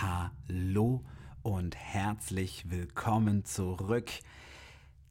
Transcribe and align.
Hallo 0.00 1.04
und 1.42 1.76
herzlich 1.76 2.70
willkommen 2.70 3.44
zurück 3.44 4.10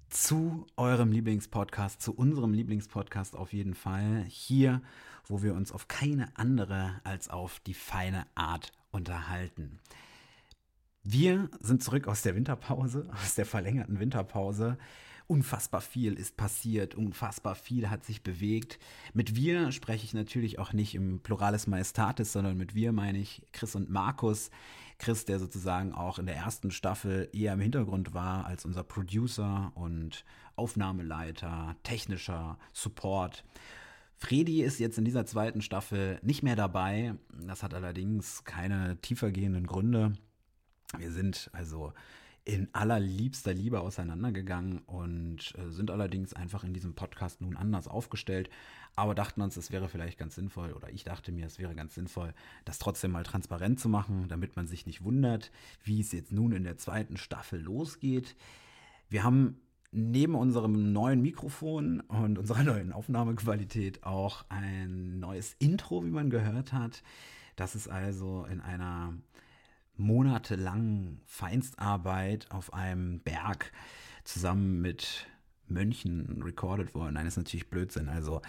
zu 0.09 0.65
eurem 0.77 1.11
Lieblingspodcast, 1.11 2.01
zu 2.01 2.13
unserem 2.13 2.53
Lieblingspodcast 2.53 3.35
auf 3.35 3.53
jeden 3.53 3.73
Fall. 3.73 4.23
Hier, 4.27 4.81
wo 5.25 5.41
wir 5.41 5.53
uns 5.53 5.71
auf 5.71 5.87
keine 5.87 6.29
andere 6.37 7.01
als 7.03 7.29
auf 7.29 7.59
die 7.59 7.73
feine 7.73 8.25
Art 8.35 8.71
unterhalten. 8.91 9.79
Wir 11.09 11.49
sind 11.61 11.81
zurück 11.81 12.05
aus 12.09 12.21
der 12.21 12.35
Winterpause, 12.35 13.09
aus 13.23 13.35
der 13.35 13.45
verlängerten 13.45 14.01
Winterpause 14.01 14.77
unfassbar 15.25 15.79
viel 15.79 16.13
ist 16.13 16.35
passiert, 16.35 16.95
unfassbar 16.95 17.55
viel 17.55 17.89
hat 17.89 18.03
sich 18.03 18.23
bewegt. 18.23 18.77
Mit 19.13 19.33
wir 19.33 19.71
spreche 19.71 20.03
ich 20.03 20.13
natürlich 20.13 20.59
auch 20.59 20.73
nicht 20.73 20.95
im 20.95 21.21
Pluralis 21.21 21.65
Majestatis, 21.65 22.33
sondern 22.33 22.57
mit 22.57 22.75
wir 22.75 22.91
meine 22.91 23.19
ich 23.19 23.41
Chris 23.53 23.75
und 23.75 23.89
Markus. 23.89 24.51
Chris, 24.97 25.23
der 25.23 25.39
sozusagen 25.39 25.93
auch 25.93 26.19
in 26.19 26.25
der 26.25 26.35
ersten 26.35 26.71
Staffel 26.71 27.29
eher 27.31 27.53
im 27.53 27.61
Hintergrund 27.61 28.13
war 28.13 28.45
als 28.45 28.65
unser 28.65 28.83
Producer 28.83 29.71
und 29.75 30.25
Aufnahmeleiter, 30.57 31.77
technischer 31.83 32.57
Support. 32.73 33.45
Fredi 34.17 34.61
ist 34.61 34.79
jetzt 34.79 34.97
in 34.97 35.05
dieser 35.05 35.25
zweiten 35.25 35.61
Staffel 35.61 36.19
nicht 36.21 36.43
mehr 36.43 36.57
dabei. 36.57 37.15
Das 37.45 37.63
hat 37.63 37.73
allerdings 37.73 38.43
keine 38.43 38.97
tiefergehenden 39.01 39.67
Gründe. 39.67 40.13
Wir 40.97 41.11
sind 41.11 41.49
also 41.53 41.93
in 42.47 42.69
allerliebster 42.71 43.53
Liebe 43.53 43.81
auseinandergegangen 43.81 44.79
und 44.85 45.53
äh, 45.57 45.69
sind 45.69 45.91
allerdings 45.91 46.33
einfach 46.33 46.63
in 46.63 46.73
diesem 46.73 46.93
Podcast 46.93 47.41
nun 47.41 47.57
anders 47.57 47.89
aufgestellt, 47.89 48.49
aber 48.95 49.15
dachten 49.15 49.41
uns, 49.41 49.57
es 49.57 49.69
wäre 49.69 49.89
vielleicht 49.89 50.17
ganz 50.17 50.35
sinnvoll, 50.35 50.71
oder 50.71 50.89
ich 50.89 51.03
dachte 51.03 51.33
mir, 51.33 51.45
es 51.45 51.59
wäre 51.59 51.75
ganz 51.75 51.95
sinnvoll, 51.95 52.33
das 52.63 52.79
trotzdem 52.79 53.11
mal 53.11 53.23
transparent 53.23 53.81
zu 53.81 53.89
machen, 53.89 54.29
damit 54.29 54.55
man 54.55 54.65
sich 54.65 54.85
nicht 54.85 55.03
wundert, 55.03 55.51
wie 55.83 55.99
es 55.99 56.13
jetzt 56.13 56.31
nun 56.31 56.53
in 56.53 56.63
der 56.63 56.77
zweiten 56.77 57.17
Staffel 57.17 57.61
losgeht. 57.61 58.37
Wir 59.09 59.25
haben 59.25 59.59
neben 59.91 60.33
unserem 60.35 60.93
neuen 60.93 61.21
Mikrofon 61.21 61.99
und 61.99 62.37
unserer 62.37 62.63
neuen 62.63 62.93
Aufnahmequalität 62.93 64.05
auch 64.05 64.45
ein 64.47 65.19
neues 65.19 65.53
Intro, 65.59 66.05
wie 66.05 66.11
man 66.11 66.29
gehört 66.29 66.71
hat. 66.71 67.03
Das 67.57 67.75
ist 67.75 67.89
also 67.89 68.45
in 68.45 68.61
einer 68.61 69.13
monatelangen 69.97 71.21
Feinstarbeit 71.25 72.51
auf 72.51 72.73
einem 72.73 73.19
Berg 73.19 73.71
zusammen 74.23 74.81
mit 74.81 75.27
Mönchen 75.67 76.41
recorded 76.43 76.95
worden. 76.95 77.15
Nein, 77.15 77.25
das 77.25 77.33
ist 77.33 77.43
natürlich 77.43 77.69
Blödsinn. 77.69 78.09
Also 78.09 78.41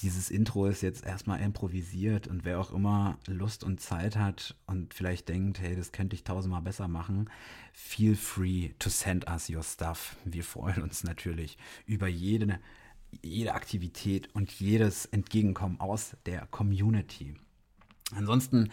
dieses 0.00 0.30
Intro 0.30 0.66
ist 0.66 0.82
jetzt 0.82 1.04
erstmal 1.04 1.40
improvisiert 1.40 2.26
und 2.26 2.44
wer 2.44 2.58
auch 2.58 2.72
immer 2.72 3.18
Lust 3.26 3.62
und 3.62 3.80
Zeit 3.80 4.16
hat 4.16 4.56
und 4.66 4.92
vielleicht 4.92 5.28
denkt, 5.28 5.60
hey, 5.60 5.76
das 5.76 5.92
könnte 5.92 6.16
ich 6.16 6.24
tausendmal 6.24 6.62
besser 6.62 6.88
machen, 6.88 7.30
feel 7.72 8.16
free 8.16 8.70
to 8.78 8.90
send 8.90 9.28
us 9.30 9.48
your 9.48 9.62
stuff. 9.62 10.16
Wir 10.24 10.42
freuen 10.42 10.82
uns 10.82 11.04
natürlich 11.04 11.58
über 11.86 12.08
jede, 12.08 12.58
jede 13.22 13.54
Aktivität 13.54 14.34
und 14.34 14.50
jedes 14.50 15.06
Entgegenkommen 15.06 15.78
aus 15.78 16.16
der 16.26 16.46
Community. 16.46 17.36
Ansonsten 18.16 18.70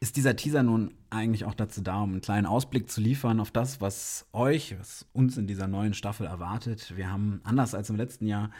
ist 0.00 0.16
dieser 0.16 0.36
Teaser 0.36 0.62
nun 0.62 0.94
eigentlich 1.10 1.44
auch 1.44 1.54
dazu 1.54 1.80
da, 1.80 2.02
um 2.02 2.12
einen 2.12 2.20
kleinen 2.20 2.46
Ausblick 2.46 2.90
zu 2.90 3.00
liefern 3.00 3.40
auf 3.40 3.50
das, 3.50 3.80
was 3.80 4.26
euch, 4.32 4.78
was 4.78 5.06
uns 5.12 5.36
in 5.36 5.46
dieser 5.46 5.68
neuen 5.68 5.94
Staffel 5.94 6.26
erwartet. 6.26 6.96
Wir 6.96 7.10
haben 7.10 7.40
anders 7.44 7.74
als 7.74 7.90
im 7.90 7.96
letzten 7.96 8.26
Jahr 8.26 8.50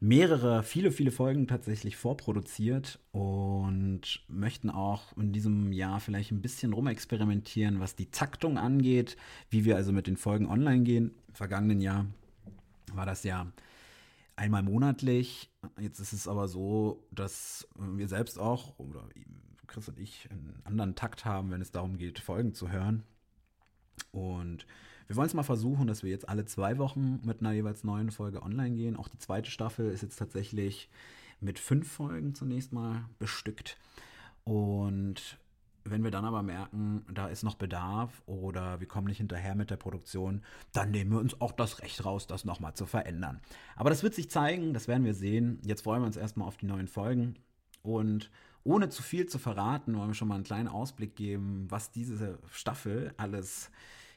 mehrere, 0.00 0.62
viele, 0.62 0.92
viele 0.92 1.10
Folgen 1.10 1.46
tatsächlich 1.46 1.96
vorproduziert 1.96 2.98
und 3.12 4.24
möchten 4.28 4.70
auch 4.70 5.16
in 5.16 5.32
diesem 5.32 5.72
Jahr 5.72 6.00
vielleicht 6.00 6.32
ein 6.32 6.42
bisschen 6.42 6.72
rumexperimentieren, 6.72 7.80
was 7.80 7.96
die 7.96 8.10
Taktung 8.10 8.58
angeht, 8.58 9.16
wie 9.50 9.64
wir 9.64 9.76
also 9.76 9.92
mit 9.92 10.06
den 10.06 10.16
Folgen 10.16 10.46
online 10.46 10.82
gehen. 10.82 11.14
Im 11.28 11.34
vergangenen 11.34 11.80
Jahr 11.80 12.06
war 12.92 13.06
das 13.06 13.24
ja 13.24 13.50
einmal 14.36 14.62
monatlich. 14.62 15.50
Jetzt 15.80 15.98
ist 15.98 16.12
es 16.12 16.28
aber 16.28 16.46
so, 16.46 17.06
dass 17.10 17.66
wir 17.74 18.08
selbst 18.08 18.38
auch, 18.38 18.78
oder 18.78 19.08
Chris 19.66 19.88
und 19.88 19.98
ich 19.98 20.28
einen 20.30 20.60
anderen 20.64 20.94
Takt 20.94 21.24
haben, 21.24 21.50
wenn 21.50 21.60
es 21.60 21.70
darum 21.70 21.98
geht, 21.98 22.18
Folgen 22.18 22.54
zu 22.54 22.70
hören. 22.70 23.02
Und 24.12 24.66
wir 25.06 25.16
wollen 25.16 25.26
es 25.26 25.34
mal 25.34 25.42
versuchen, 25.42 25.86
dass 25.86 26.02
wir 26.02 26.10
jetzt 26.10 26.28
alle 26.28 26.44
zwei 26.44 26.78
Wochen 26.78 27.20
mit 27.24 27.40
einer 27.40 27.52
jeweils 27.52 27.84
neuen 27.84 28.10
Folge 28.10 28.42
online 28.42 28.74
gehen. 28.74 28.96
Auch 28.96 29.08
die 29.08 29.18
zweite 29.18 29.50
Staffel 29.50 29.90
ist 29.90 30.02
jetzt 30.02 30.16
tatsächlich 30.16 30.88
mit 31.40 31.58
fünf 31.58 31.90
Folgen 31.90 32.34
zunächst 32.34 32.72
mal 32.72 33.04
bestückt. 33.18 33.78
Und 34.44 35.38
wenn 35.84 36.02
wir 36.02 36.10
dann 36.10 36.24
aber 36.24 36.42
merken, 36.42 37.04
da 37.12 37.28
ist 37.28 37.44
noch 37.44 37.54
Bedarf 37.54 38.22
oder 38.26 38.80
wir 38.80 38.88
kommen 38.88 39.06
nicht 39.06 39.18
hinterher 39.18 39.54
mit 39.54 39.70
der 39.70 39.76
Produktion, 39.76 40.42
dann 40.72 40.90
nehmen 40.90 41.12
wir 41.12 41.20
uns 41.20 41.40
auch 41.40 41.52
das 41.52 41.80
Recht 41.80 42.04
raus, 42.04 42.26
das 42.26 42.44
nochmal 42.44 42.74
zu 42.74 42.86
verändern. 42.86 43.40
Aber 43.76 43.90
das 43.90 44.02
wird 44.02 44.14
sich 44.14 44.30
zeigen, 44.30 44.74
das 44.74 44.88
werden 44.88 45.04
wir 45.04 45.14
sehen. 45.14 45.60
Jetzt 45.62 45.82
freuen 45.82 46.02
wir 46.02 46.06
uns 46.06 46.16
erstmal 46.16 46.48
auf 46.48 46.56
die 46.56 46.66
neuen 46.66 46.88
Folgen 46.88 47.36
und 47.86 48.30
ohne 48.64 48.88
zu 48.88 49.02
viel 49.02 49.26
zu 49.26 49.38
verraten, 49.38 49.96
wollen 49.96 50.08
wir 50.08 50.14
schon 50.14 50.28
mal 50.28 50.34
einen 50.34 50.44
kleinen 50.44 50.68
Ausblick 50.68 51.14
geben, 51.14 51.66
was 51.68 51.92
diese 51.92 52.38
Staffel 52.50 53.14
alles 53.16 53.70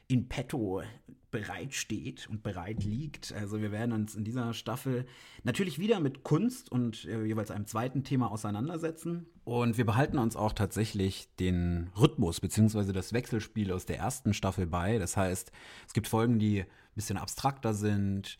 in 0.08 0.28
petto 0.28 0.82
bereitsteht 1.30 2.28
und 2.28 2.42
bereit 2.42 2.82
liegt. 2.82 3.32
Also 3.32 3.60
wir 3.60 3.70
werden 3.70 3.92
uns 3.92 4.16
in 4.16 4.24
dieser 4.24 4.52
Staffel 4.52 5.06
natürlich 5.44 5.78
wieder 5.78 6.00
mit 6.00 6.24
Kunst 6.24 6.72
und 6.72 7.04
äh, 7.04 7.24
jeweils 7.24 7.52
einem 7.52 7.66
zweiten 7.66 8.02
Thema 8.02 8.32
auseinandersetzen. 8.32 9.26
Und 9.44 9.78
wir 9.78 9.86
behalten 9.86 10.18
uns 10.18 10.34
auch 10.34 10.52
tatsächlich 10.52 11.28
den 11.36 11.90
Rhythmus 11.96 12.40
bzw. 12.40 12.92
das 12.92 13.12
Wechselspiel 13.12 13.72
aus 13.72 13.86
der 13.86 13.98
ersten 13.98 14.34
Staffel 14.34 14.66
bei. 14.66 14.98
Das 14.98 15.16
heißt, 15.16 15.52
es 15.86 15.92
gibt 15.92 16.08
Folgen, 16.08 16.40
die 16.40 16.62
ein 16.62 16.66
bisschen 16.96 17.16
abstrakter 17.16 17.72
sind, 17.72 18.36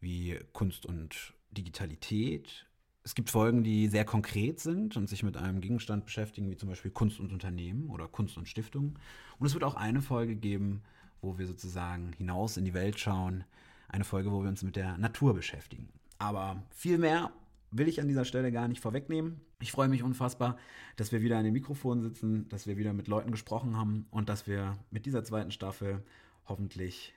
wie 0.00 0.38
Kunst 0.52 0.84
und 0.84 1.32
Digitalität. 1.50 2.66
Es 3.06 3.14
gibt 3.14 3.28
Folgen, 3.28 3.62
die 3.62 3.88
sehr 3.88 4.06
konkret 4.06 4.60
sind 4.60 4.96
und 4.96 5.10
sich 5.10 5.22
mit 5.22 5.36
einem 5.36 5.60
Gegenstand 5.60 6.06
beschäftigen, 6.06 6.50
wie 6.50 6.56
zum 6.56 6.70
Beispiel 6.70 6.90
Kunst 6.90 7.20
und 7.20 7.32
Unternehmen 7.32 7.90
oder 7.90 8.08
Kunst 8.08 8.38
und 8.38 8.48
Stiftung. 8.48 8.98
Und 9.38 9.46
es 9.46 9.52
wird 9.52 9.62
auch 9.62 9.74
eine 9.74 10.00
Folge 10.00 10.36
geben, 10.36 10.82
wo 11.20 11.36
wir 11.36 11.46
sozusagen 11.46 12.14
hinaus 12.14 12.56
in 12.56 12.64
die 12.64 12.72
Welt 12.72 12.98
schauen. 12.98 13.44
Eine 13.88 14.04
Folge, 14.04 14.32
wo 14.32 14.42
wir 14.42 14.48
uns 14.48 14.62
mit 14.62 14.76
der 14.76 14.96
Natur 14.96 15.34
beschäftigen. 15.34 15.90
Aber 16.18 16.62
viel 16.70 16.96
mehr 16.96 17.30
will 17.70 17.88
ich 17.88 18.00
an 18.00 18.08
dieser 18.08 18.24
Stelle 18.24 18.50
gar 18.50 18.68
nicht 18.68 18.80
vorwegnehmen. 18.80 19.42
Ich 19.60 19.70
freue 19.70 19.88
mich 19.88 20.02
unfassbar, 20.02 20.56
dass 20.96 21.12
wir 21.12 21.20
wieder 21.20 21.36
an 21.36 21.44
dem 21.44 21.52
Mikrofon 21.52 22.00
sitzen, 22.00 22.48
dass 22.48 22.66
wir 22.66 22.78
wieder 22.78 22.94
mit 22.94 23.06
Leuten 23.06 23.32
gesprochen 23.32 23.76
haben 23.76 24.06
und 24.12 24.30
dass 24.30 24.46
wir 24.46 24.78
mit 24.90 25.04
dieser 25.04 25.24
zweiten 25.24 25.50
Staffel 25.50 26.02
hoffentlich 26.46 27.12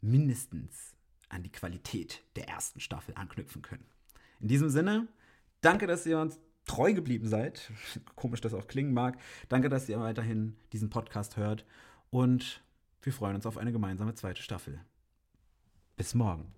mindestens 0.00 0.96
an 1.28 1.44
die 1.44 1.52
Qualität 1.52 2.24
der 2.34 2.48
ersten 2.48 2.80
Staffel 2.80 3.14
anknüpfen 3.14 3.62
können. 3.62 3.84
In 4.42 4.48
diesem 4.48 4.68
Sinne, 4.68 5.08
danke, 5.60 5.86
dass 5.86 6.04
ihr 6.04 6.18
uns 6.18 6.38
treu 6.66 6.92
geblieben 6.92 7.28
seid. 7.28 7.70
Komisch, 8.16 8.40
dass 8.40 8.54
auch 8.54 8.66
klingen 8.66 8.92
mag. 8.92 9.18
Danke, 9.48 9.68
dass 9.68 9.88
ihr 9.88 9.98
weiterhin 10.00 10.56
diesen 10.72 10.90
Podcast 10.90 11.36
hört. 11.36 11.64
Und 12.10 12.62
wir 13.00 13.12
freuen 13.12 13.36
uns 13.36 13.46
auf 13.46 13.56
eine 13.56 13.72
gemeinsame 13.72 14.14
zweite 14.14 14.42
Staffel. 14.42 14.80
Bis 15.96 16.14
morgen. 16.14 16.52